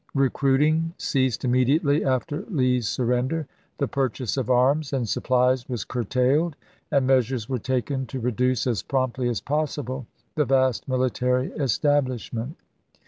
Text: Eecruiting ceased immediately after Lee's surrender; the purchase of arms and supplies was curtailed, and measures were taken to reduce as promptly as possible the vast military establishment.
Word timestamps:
Eecruiting 0.15 0.93
ceased 0.97 1.45
immediately 1.45 2.03
after 2.03 2.43
Lee's 2.49 2.87
surrender; 2.89 3.45
the 3.77 3.87
purchase 3.87 4.35
of 4.35 4.49
arms 4.49 4.93
and 4.93 5.07
supplies 5.07 5.69
was 5.69 5.85
curtailed, 5.85 6.55
and 6.89 7.05
measures 7.05 7.47
were 7.47 7.59
taken 7.59 8.07
to 8.07 8.19
reduce 8.19 8.65
as 8.65 8.81
promptly 8.81 9.29
as 9.29 9.41
possible 9.41 10.07
the 10.33 10.43
vast 10.45 10.87
military 10.87 11.51
establishment. 11.51 12.55